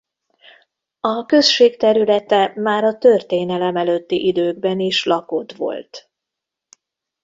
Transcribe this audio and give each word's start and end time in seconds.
A 0.99 1.25
község 1.25 1.77
területe 1.77 2.53
már 2.55 2.83
a 2.83 2.97
történelem 2.97 3.75
előtti 3.75 4.25
időkben 4.25 4.79
is 4.79 5.05
lakott 5.05 5.51
volt. 5.51 6.09